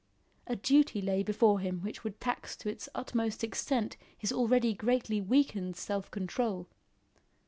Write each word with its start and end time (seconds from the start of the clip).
A 0.47 0.55
duty 0.55 0.99
lay 0.99 1.21
before 1.21 1.59
him 1.59 1.81
which 1.81 2.03
would 2.03 2.19
tax 2.19 2.55
to 2.55 2.69
its 2.69 2.89
utmost 2.95 3.43
extent 3.43 3.97
his 4.17 4.31
already 4.31 4.73
greatly 4.73 5.21
weakened 5.21 5.75
self 5.75 6.09
control. 6.09 6.67